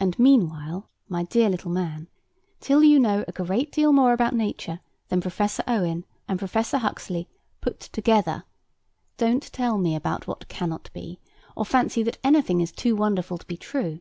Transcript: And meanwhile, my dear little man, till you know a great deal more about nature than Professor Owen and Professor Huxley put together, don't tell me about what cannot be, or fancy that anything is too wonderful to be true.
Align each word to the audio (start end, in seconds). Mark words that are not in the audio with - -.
And 0.00 0.18
meanwhile, 0.18 0.90
my 1.08 1.22
dear 1.22 1.48
little 1.48 1.70
man, 1.70 2.08
till 2.58 2.82
you 2.82 2.98
know 2.98 3.24
a 3.28 3.32
great 3.32 3.70
deal 3.70 3.92
more 3.92 4.12
about 4.12 4.34
nature 4.34 4.80
than 5.08 5.20
Professor 5.20 5.62
Owen 5.68 6.04
and 6.26 6.36
Professor 6.36 6.78
Huxley 6.78 7.28
put 7.60 7.78
together, 7.78 8.42
don't 9.18 9.52
tell 9.52 9.78
me 9.78 9.94
about 9.94 10.26
what 10.26 10.48
cannot 10.48 10.90
be, 10.92 11.20
or 11.56 11.64
fancy 11.64 12.02
that 12.02 12.18
anything 12.24 12.60
is 12.60 12.72
too 12.72 12.96
wonderful 12.96 13.38
to 13.38 13.46
be 13.46 13.56
true. 13.56 14.00